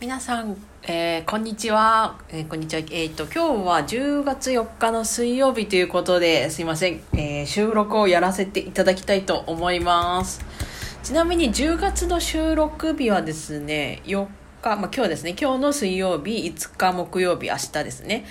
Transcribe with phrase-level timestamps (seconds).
[0.00, 2.20] 皆さん、えー、こんにちは。
[2.28, 2.82] えー、こんにちは。
[2.92, 7.00] えっ、ー、と、今日は10月4日の水曜日ということで、すいません。
[7.14, 10.40] え収録をやらせていただきたいと思います。
[11.02, 14.28] ちなみに10月の収録日はですね、4
[14.62, 18.24] 日、まあ、今日ですね、今日の水曜日、5日木曜日、明日ですね。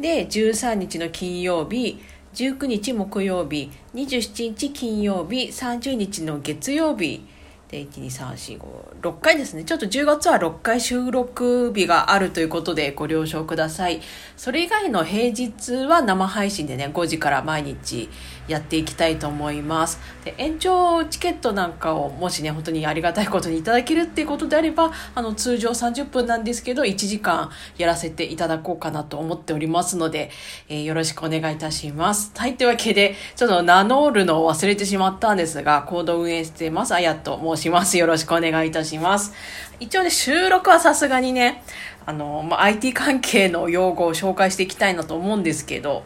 [0.00, 2.02] で、13日の金曜日、
[2.34, 7.24] 19日木曜日、27日金曜日、30日の月曜日、
[7.72, 9.64] で、1、2、3、4、5、6回ですね。
[9.64, 14.02] ちょっと10月は6回収録日があるということでご了承ください。
[14.36, 18.10] それ以外の平日は生配信でね、5時から毎日
[18.46, 20.00] やっていきたいと思います。
[20.22, 30.30] で、延長チケットなんかをもしね、本当にありがたいことにいただけるっていうことであれば、あの、通常30分なんですけど、1時間やらせていただこうかなと思っておりますので、
[30.68, 32.32] えー、よろしくお願いいたします。
[32.36, 37.96] はい、というわけで、ちょっと名乗るのを忘れてしまったんですが、コード運営してます、あやと申しします。
[37.96, 39.32] よろしくお願いいたします。
[39.78, 41.62] 一応ね、収録はさすがにね、
[42.04, 46.02] あの、まあ、IT 関係の用語を紹介していきたいなと思うんですけど、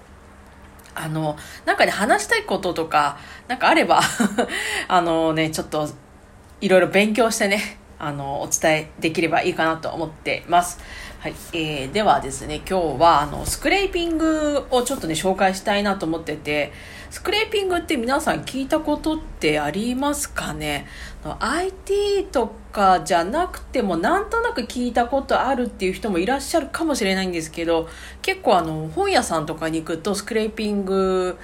[0.95, 4.01] あの、なんかね、話したいこととか、なんかあれば
[4.89, 5.89] あのね、ちょっと、
[6.61, 10.79] いろいろ勉強してね、あの、お伝えできればいいかなと思ってます。
[11.19, 11.35] はい。
[11.55, 16.73] えー、ではですね、今日は、あの、スクレーピングをちょっとね、紹介したいなと思ってて、
[17.11, 20.87] スクレーピングって皆さん聞いたことってありますかね
[21.25, 27.89] ?IT とかじゃなくてもなんとなく聞いたことあるっていう人もいらっしゃるかもしれないんですけど、
[28.21, 31.39] 結構あの、本屋さんとかに行くとスクレーピング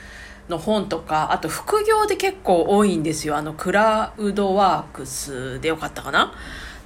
[0.51, 3.37] の本とか、あと副業で結構多いんですよ。
[3.37, 6.35] あの、クラウドワークスでよかったかな？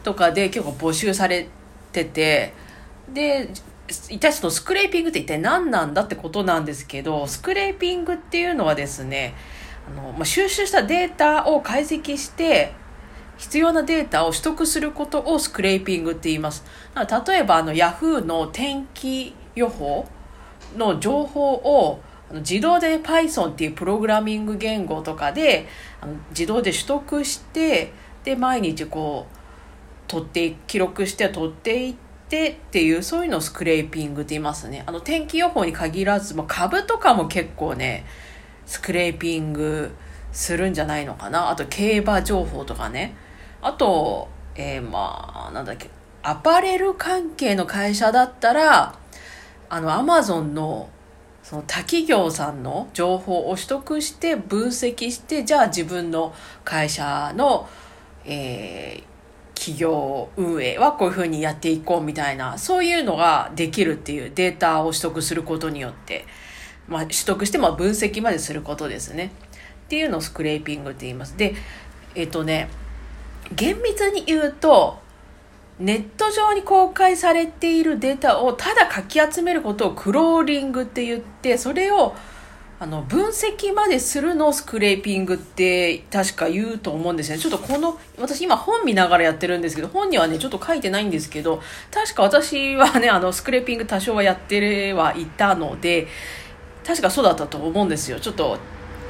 [0.04, 1.48] とかで結構募集され
[1.92, 2.54] てて、
[3.12, 3.50] で、
[3.88, 9.34] 一体そのスクレーピングって一体何なんだってことなんですけど、スクレーピングっていうのはですね、
[9.88, 12.72] あの、まあ、収集したデータを解析して、
[13.36, 16.64] 必要なデータを取得することをスクレーピングって言います。
[17.28, 20.08] 例えば、あの、Yahoo の天気予報
[20.76, 22.00] の情報を
[22.32, 25.68] 自動で Python っていうプログラミング言語とかで
[26.30, 27.92] 自動で取得して
[28.24, 29.36] で毎日こう
[30.08, 34.82] 取って記録して取っていってっていうそういうのをスクレーピングって言いますね。
[34.86, 38.04] あの天気予報に限らず、まあ、株とかも結構ね
[38.66, 39.92] スクレーピング
[40.32, 41.50] するんじゃないのかな。
[41.50, 43.14] あと競馬情報とかね。
[43.62, 45.90] あとえー、まあなんだっけ
[46.22, 48.98] アパレル関係の会社だったら
[49.68, 50.88] あのアマゾンの
[51.42, 56.34] その他企業さんの情報を取得して分析してじゃあ自分の
[56.64, 57.68] 会社の、
[58.24, 59.15] えー、
[59.56, 66.26] 企業運営はこういうふうにやっていこうみたいなそういうのができるっていうデータを取得することによって、
[66.86, 69.32] まあ、取得しても分析まですることですね。
[69.86, 71.36] っていうのをスクレーピングって言います。
[71.36, 71.54] で
[72.14, 72.68] えっ、とね
[73.54, 74.98] 厳密に言うと
[75.78, 82.14] ネット上に公開されているデータをただかき集めることをクローリングって言ってそれを
[82.78, 87.38] あの分析までするのをスクレーピングって確か言うと思うんですね。
[87.38, 96.06] ちょっとこの、私今本見ながらやってるんですけど、本にはね、ちょっと書いてないんですけど、確か私はね、あの、スクレーピング多少はやってはいたので、
[96.86, 98.20] 確かそうだったと思うんですよ。
[98.20, 98.58] ちょっと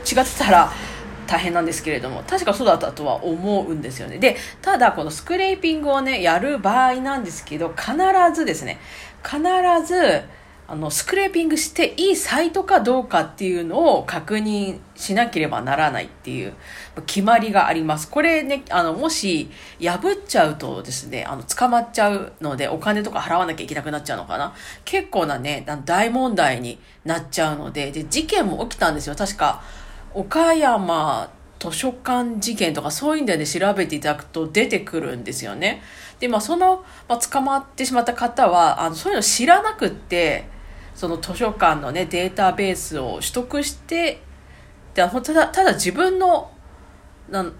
[0.04, 0.72] 違ってたら、
[1.26, 4.18] 大変なんですけれども、確かそうだったとは思うんですよね。
[4.18, 7.96] で、ただこのスクレーピングをね、やる場合なんですけど、必
[8.32, 8.78] ずですね、
[9.24, 9.40] 必
[9.84, 10.22] ず、
[10.68, 16.54] あの、スクレーピングしていいサイトかどうかっていうのを確認しなければならないっていう
[17.06, 18.10] 決まりがあります。
[18.10, 19.48] これね、あの、もし
[19.80, 24.54] 破っちゃうとですね、あの、捕まっちゃうのでお金とか払わなきゃいけなくなっちゃうのかな。
[24.84, 29.14] 結構なね、大問題になっちゃうので、で、事件も起きたんですよ。
[29.14, 29.62] 確か、
[30.14, 35.82] 岡山図書館事件とかそういうんでね、調べていただくと出てくるんですよね。
[36.20, 40.55] で、まあその、まあ、捕まってしまった方は、あの、そういうの知らなくって、
[40.96, 44.22] その図書館のね、データベースを取得して、
[44.94, 46.50] でただ、ただ自分の、
[47.28, 47.52] な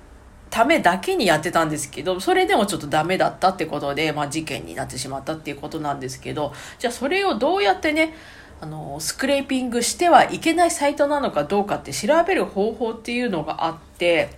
[0.49, 8.15] ためだけにやってたんですけど、それでもちょっとダメだったってことで、まあ事件になってしまったっていうことなんですけど、じゃあそれをどうやってね、
[8.63, 14.31] あの、スクレーピングしてはいけないサイトなのかどうかって調べる方法っていうのがあって、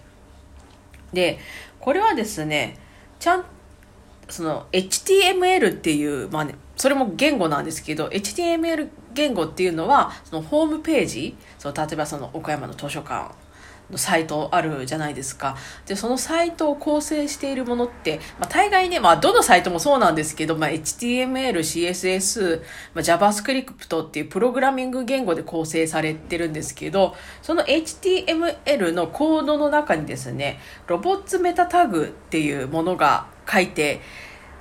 [1.12, 1.38] で、
[1.78, 2.78] これはですね、
[3.20, 3.44] ちゃん、
[4.28, 13.34] その HTML っていう、まあね、それも言語なんですけど、HTML 言語っていうのは、そのホームページ、その例えばその岡山の図書館
[13.90, 15.56] のサイトあるじゃないですか。
[15.86, 22.60] で、そのサイトを構成しているものって、まあ、大概ね、まあ、どのサイトもそうなんですけど、まあ、HTML、CSS、
[22.94, 34.00] まあ、JavaScript っていうプログラミング言語で構成されてるんですけど、その HTML のコードの中にですね、ロボッツメタタグっていうものが書いて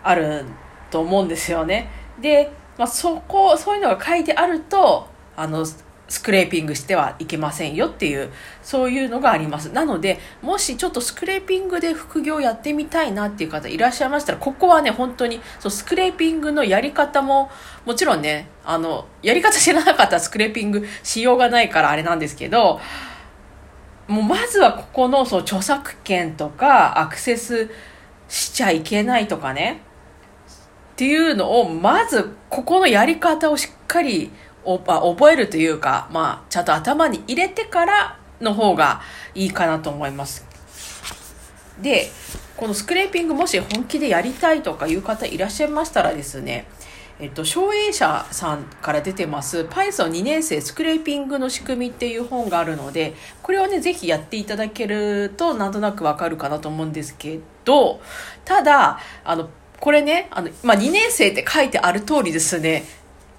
[0.04, 0.46] ある
[0.90, 2.07] と思うんですよね。
[2.22, 5.66] で、まあ、そこ、そういうのが書いてあると、あの、
[6.10, 8.32] スクレーピングしてはいけませんよっていう、
[8.62, 9.72] そういうのがあります。
[9.74, 17.52] なので、もしちょっとスクレーピングで副業やってみたいなっていう方いらっしゃいましたら、ここはね、本当に、そう、スクレーピングのやり方も、
[17.86, 22.80] もちろんね、あの、やり方知らなかったらスクレーピングしようがないからあれなんですけど、
[24.08, 27.70] もうまずはここのそう著作権とかアクセス
[28.30, 29.82] しちゃいけないとかね、
[30.98, 34.32] っていうのを、まずここのやり方をしっかり
[34.66, 39.02] 覚えるというか、まあ、ちゃんと頭に入れてからの方が
[39.36, 40.44] いいかなと思います。
[41.84, 42.10] で、
[42.56, 46.66] このスクレーピングもし本気でやりたいとかいう方いらっしゃいましたらですね、
[47.20, 58.02] えっと、省営者さんから出てます Python2 年生スクレーピングの仕組みっていう本があるので、これをね、ぜひやっていただけるとなんとなくわかるかなと思うんですけど、
[58.46, 59.48] ただ、あの、
[59.80, 62.84] これね、あの、まあ、2年生って書いてある通りですね、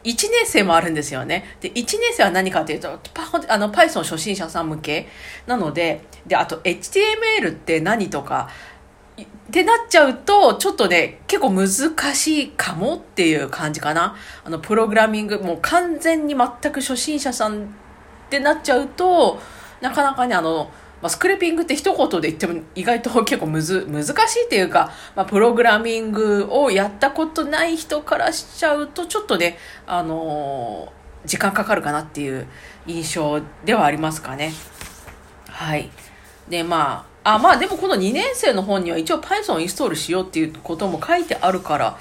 [0.04, 1.44] 1年生もあるんですよね。
[1.60, 5.08] で、1年生は何かというと、パあの Python 初心者さん向け
[5.46, 8.48] なので、で、あと HTML って何とか、
[9.20, 11.68] ってなっちゃうと、ちょっとね、結構難
[12.14, 14.16] しいかもっていう感じかな。
[14.44, 17.66] あの、プログラミング、もう完全に全く初心者さんっ
[18.30, 19.40] てなっちゃうと、
[19.80, 32.46] なかなかね、あの、まあ、スクレーピングって一言で言っても意外と結構むず難しいっていうか、まあ、プログラミングをやったことない人からしちゃうとちょっとね、あのー、時間かかるかなっていう
[32.86, 34.52] 印象ではありますかね。
[35.48, 35.90] はい。
[36.48, 41.98] で、まあ、あ、まあでもこの2年生の本には一応 Python をインストールしようっていうことも書いてあるから、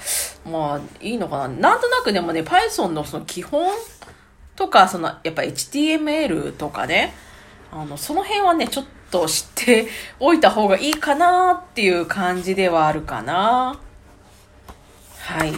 [0.50, 1.48] まあいいのかな。
[1.48, 3.70] なんとなくでもね、Python のその基本
[4.56, 7.14] とか、そのやっぱ HTML とかね、
[7.72, 9.88] あの、その辺はね、ちょっと知って
[10.20, 13.78] おいた方がいいかなっていう感じではあるかな。
[15.18, 15.52] はい。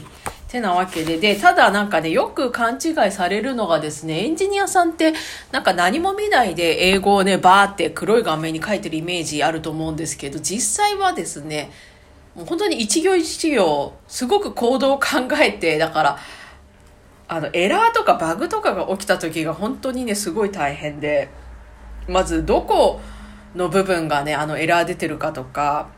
[0.50, 5.14] てなわけで、で、ただなんかね、よく勘違いされるのがですね、エンジニアさんって
[5.52, 11.70] なんか何も見ないで英語をね、バーって黒い画面に書いてるイメージあると思うんですけど、実際はですね、
[12.34, 16.18] もう本当に一行一行、すごく行動を考えて、だから、
[17.28, 21.28] あの、エラーとかバグとかが起きた時が本当にね、すごい大変で、
[22.08, 23.00] まずどこ
[23.54, 25.88] の部分がね、あのエラー出てるかとか、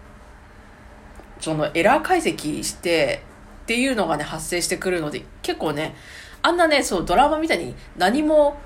[1.40, 3.22] そのエラー解析して
[3.62, 5.94] っていうのがね、発生してくるので、結構ね、
[6.42, 8.56] あんなね、そう、ドラマみたいに何も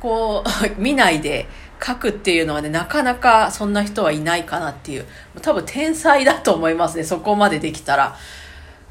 [0.00, 0.48] こう、
[0.80, 1.46] 見ないで
[1.84, 5.06] 書くっていうのはね、なかなかそんな人はいないかなっていう。
[5.40, 8.16] 多分天才だと思いますね、そこまでできたら。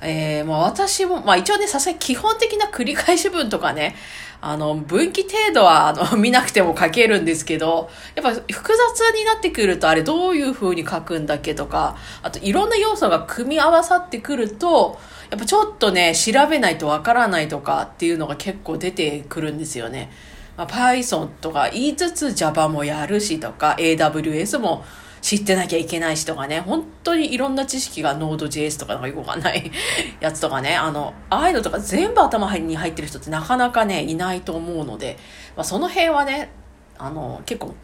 [0.01, 3.95] えー、まあ私も、まあ一応ね、さすがに基本的な繰り返し文とかね、
[4.41, 14.99] あの、分岐程度は、あの、 見なくても書けるんですけど、やっぱ複雑になってくると、あれどういう風に書くんだっけとか、あといろんな要素が組み合わさってくると、
[15.29, 20.11] やっぱちょっとね、調べないとわからないとかっていうのが結構出てくるんですよね。
[20.57, 24.83] まあ、Python とか言いつつ Java もやるしとか、AWS も
[25.21, 29.71] 知ってなきゃいけない人がね、本当にいろんな知識が Node.js とかなんかよくわかんない
[30.19, 35.17] やつとかね、あの、ああいうのとか全部頭に入ってる人ってなかなかね、いないと思うので、
[35.55, 36.49] まあ、その辺はね、
[36.97, 37.75] あの、結構、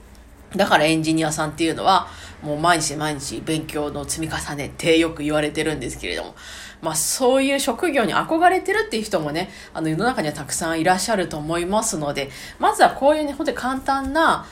[0.55, 2.07] だからエンジニアさんっていうのは、
[2.41, 6.35] もう毎日毎日勉強の積み重ねってよく言われてるんですけれども、
[6.81, 12.29] まあそういう職業に憧れてるっていう人もね、あの世の中にはたくさんいらっしゃると思いますので、
[12.59, 14.45] まずはこういうね、ほんとに簡単な、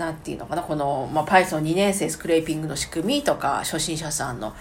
[0.00, 4.54] 何て言うのかな、この、まあ、Python2 年生スクレーピングの仕組みとか、初心者さんの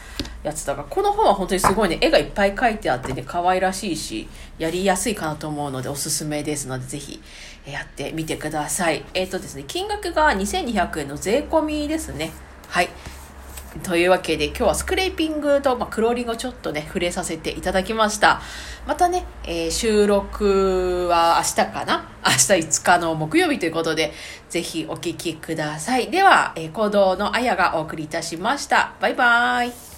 [0.44, 4.28] やつとか、この本は本当にすごいね、絵がいっぱい描いてあってね、可愛らしいし、
[4.58, 7.22] やりやすいかなと思うので、おすすめですので、ぜひ、
[7.66, 9.06] やってみてください。
[9.14, 12.32] えっ、ー、とですね、金額が2200円の税込みですね。
[12.68, 12.90] はい。
[13.84, 18.42] というわけで今日はスクレーピングと、まあ、クローリングをちょっとね、触れさせていただきました。
[18.88, 22.10] またね、えー、収録は明日かな？
[22.26, 24.12] 明日5日の木曜日ということで、
[24.50, 26.10] ぜひお聴きください。
[26.10, 28.94] では、えー、行動のあやがお送りいたしました。
[29.00, 29.89] バイバーイ。